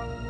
[0.00, 0.29] Bye.